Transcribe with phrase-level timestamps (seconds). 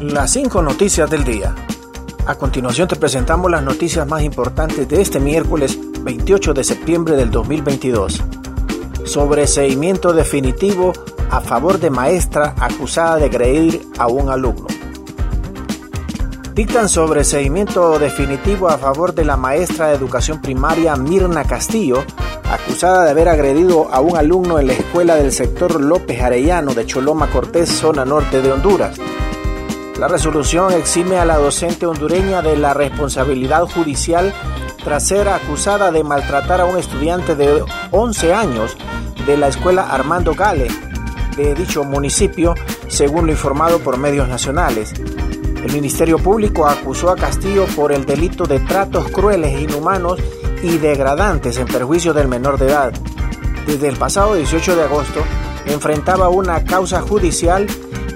[0.00, 1.54] Las 5 noticias del día.
[2.26, 7.30] A continuación te presentamos las noticias más importantes de este miércoles 28 de septiembre del
[7.30, 8.20] 2022.
[9.04, 10.92] Sobreseimiento definitivo
[11.30, 14.66] a favor de maestra acusada de agredir a un alumno.
[16.54, 22.04] Dictan sobreseimiento definitivo a favor de la maestra de educación primaria Mirna Castillo,
[22.50, 26.84] acusada de haber agredido a un alumno en la escuela del sector López Arellano de
[26.84, 28.98] Choloma Cortés, zona norte de Honduras.
[29.98, 34.34] La resolución exime a la docente hondureña de la responsabilidad judicial
[34.82, 38.76] tras ser acusada de maltratar a un estudiante de 11 años
[39.24, 40.68] de la escuela Armando Gale
[41.36, 42.54] de dicho municipio,
[42.88, 44.92] según lo informado por medios nacionales.
[45.64, 50.20] El Ministerio Público acusó a Castillo por el delito de tratos crueles, inhumanos
[50.62, 52.92] y degradantes en perjuicio del menor de edad.
[53.66, 55.22] Desde el pasado 18 de agosto
[55.66, 57.66] enfrentaba una causa judicial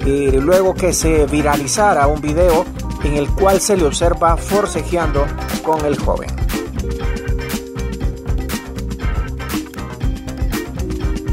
[0.05, 2.65] luego que se viralizara un video
[3.05, 5.27] en el cual se le observa forcejeando
[5.63, 6.31] con el joven.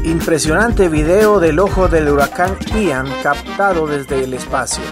[0.04, 4.84] Impresionante video del ojo del huracán Ian captado desde el espacio.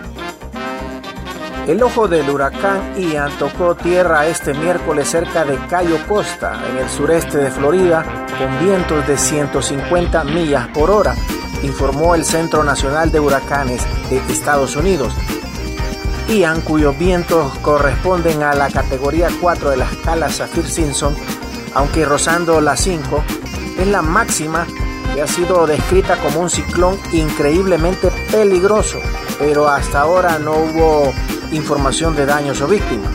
[1.69, 6.91] El ojo del huracán Ian tocó tierra este miércoles cerca de Cayo Costa, en el
[6.91, 8.05] sureste de Florida,
[8.39, 11.14] con vientos de 150 millas por hora
[11.65, 15.15] informó el Centro Nacional de Huracanes de Estados Unidos.
[16.29, 21.15] Ian, cuyos vientos corresponden a la categoría 4 de la escala Saffir-Simpson,
[21.75, 23.25] aunque rozando la 5,
[23.79, 24.67] es la máxima
[25.15, 29.01] que ha sido descrita como un ciclón increíblemente peligroso,
[29.39, 31.12] pero hasta ahora no hubo
[31.53, 33.12] información de daños o víctimas.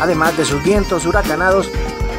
[0.00, 1.70] Además de sus vientos huracanados,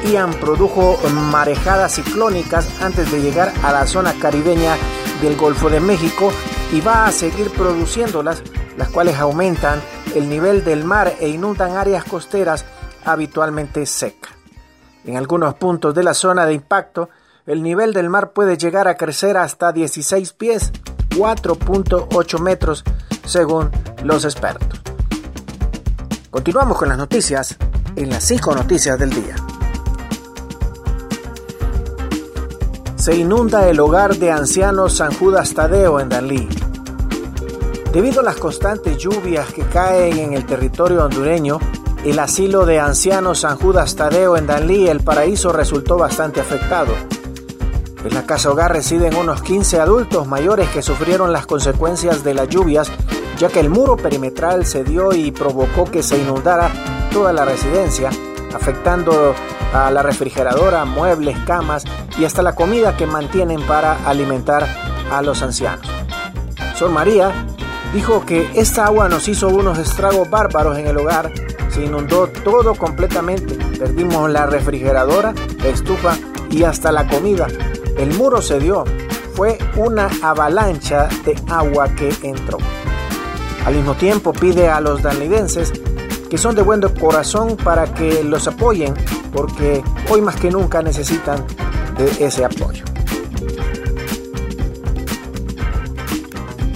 [0.04, 4.78] Ian produjo marejadas ciclónicas antes de llegar a la zona caribeña
[5.22, 6.32] del Golfo de México
[6.74, 8.42] y va a seguir produciéndolas,
[8.78, 9.82] las cuales aumentan
[10.16, 12.66] el nivel del mar e inundan áreas costeras
[13.06, 14.32] habitualmente secas.
[15.06, 17.10] En algunos puntos de la zona de impacto,
[17.46, 20.72] el nivel del mar puede llegar a crecer hasta 16 pies,
[21.10, 22.84] 4.8 metros,
[23.26, 23.72] según
[24.04, 24.82] los expertos.
[26.30, 27.58] Continuamos con las noticias
[27.96, 29.36] en las 5 noticias del día.
[33.02, 36.48] Se inunda el hogar de ancianos San Judas Tadeo en Danlí.
[37.92, 41.58] Debido a las constantes lluvias que caen en el territorio hondureño,
[42.06, 46.94] el asilo de ancianos San Judas Tadeo en Danlí, el paraíso, resultó bastante afectado.
[48.06, 52.50] En la casa hogar residen unos 15 adultos mayores que sufrieron las consecuencias de las
[52.50, 52.92] lluvias,
[53.40, 56.72] ya que el muro perimetral cedió y provocó que se inundara
[57.12, 58.12] toda la residencia,
[58.54, 59.34] afectando
[59.74, 61.84] a la refrigeradora, muebles, camas
[62.18, 64.68] y hasta la comida que mantienen para alimentar
[65.12, 65.86] a los ancianos.
[66.76, 67.32] Sol María
[67.94, 71.32] dijo que esta agua nos hizo unos estragos bárbaros en el hogar,
[71.70, 76.18] se inundó todo completamente, perdimos la refrigeradora, la estufa
[76.50, 77.48] y hasta la comida.
[77.98, 78.84] El muro se dio,
[79.36, 82.58] fue una avalancha de agua que entró.
[83.66, 85.72] Al mismo tiempo pide a los danlidenses
[86.32, 88.94] que son de buen corazón para que los apoyen,
[89.34, 91.46] porque hoy más que nunca necesitan
[91.98, 92.86] de ese apoyo.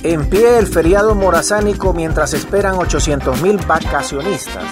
[0.04, 4.66] En pie el feriado morazánico mientras esperan 800.000 vacacionistas.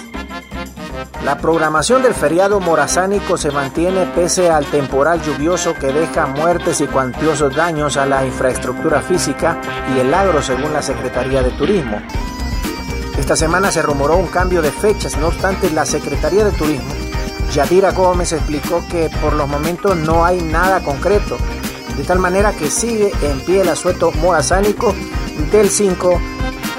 [1.24, 6.86] La programación del feriado morazánico se mantiene pese al temporal lluvioso que deja muertes y
[6.86, 9.58] cuantiosos daños a la infraestructura física
[9.96, 12.02] y el agro según la Secretaría de Turismo.
[13.18, 16.92] Esta semana se rumoró un cambio de fechas, no obstante la Secretaría de Turismo,
[17.52, 21.36] Yadira Gómez, explicó que por los momentos no hay nada concreto,
[21.96, 24.92] de tal manera que sigue en pie el asueto morazánico
[25.52, 26.20] del 5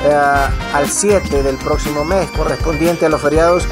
[0.03, 0.13] eh,
[0.73, 3.65] al 7 del próximo mes, correspondiente a los feriados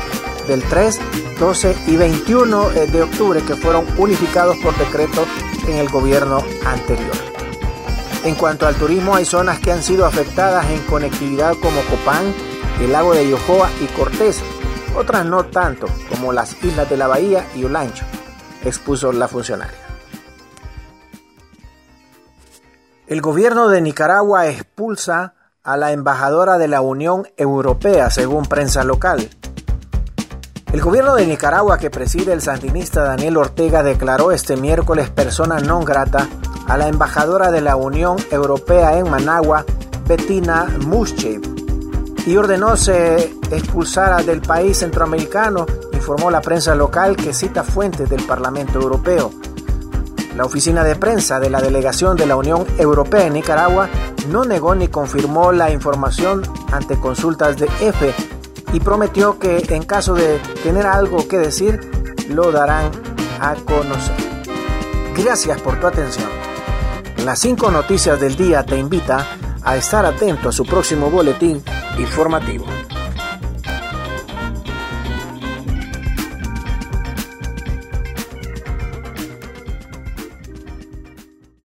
[0.48, 1.00] del 3,
[1.40, 5.26] 12 y 21 eh, de octubre que fueron unificados por decreto
[5.68, 7.12] en el gobierno anterior.
[8.24, 12.34] En cuanto al turismo, hay zonas que han sido afectadas en conectividad como Copán,
[12.82, 14.42] el lago de Yojoa y Cortés,
[14.96, 18.06] otras no tanto, como las islas de la Bahía y Olancho,
[18.64, 19.78] expuso la funcionaria.
[23.08, 29.30] El gobierno de Nicaragua expulsa a la embajadora de la Unión Europea, según prensa local.
[30.72, 35.86] El gobierno de Nicaragua que preside el sandinista Daniel Ortega declaró este miércoles persona non
[35.86, 36.28] grata
[36.66, 39.64] a la embajadora de la Unión Europea en Managua,
[40.08, 41.53] Bettina Muschev,
[42.26, 48.24] y ordenó se expulsara del país centroamericano, informó la prensa local que cita fuentes del
[48.24, 49.32] Parlamento Europeo.
[50.36, 53.90] La oficina de prensa de la delegación de la Unión Europea en Nicaragua
[54.30, 56.42] no negó ni confirmó la información
[56.72, 58.14] ante consultas de EFE
[58.72, 61.80] y prometió que en caso de tener algo que decir,
[62.30, 62.90] lo darán
[63.40, 64.16] a conocer.
[65.16, 66.30] Gracias por tu atención.
[67.24, 69.28] Las cinco noticias del día te invita
[69.62, 71.64] a estar atento a su próximo boletín
[72.00, 72.66] informativo.